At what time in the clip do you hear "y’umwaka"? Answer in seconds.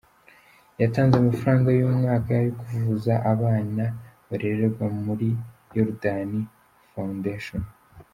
1.71-2.29